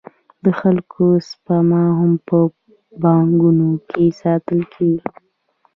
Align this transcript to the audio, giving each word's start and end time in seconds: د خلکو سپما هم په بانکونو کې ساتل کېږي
د 0.43 0.45
خلکو 0.59 1.05
سپما 1.29 1.83
هم 1.99 2.11
په 2.27 2.37
بانکونو 3.01 3.67
کې 3.89 4.05
ساتل 4.21 4.59
کېږي 4.73 5.07